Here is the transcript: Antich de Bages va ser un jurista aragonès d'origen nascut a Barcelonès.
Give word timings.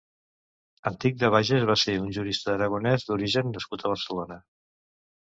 Antich 0.91 1.17
de 1.23 1.27
Bages 1.35 1.65
va 1.71 1.75
ser 1.81 1.93
un 2.03 2.07
jurista 2.17 2.51
aragonès 2.53 3.05
d'origen 3.09 3.53
nascut 3.57 3.85
a 3.89 3.93
Barcelonès. 3.93 4.43